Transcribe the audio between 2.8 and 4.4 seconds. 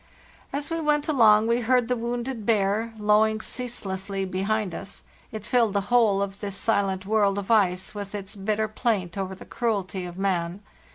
low ing ceaselessly